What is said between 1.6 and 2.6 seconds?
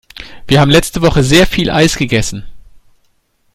Eis gegessen.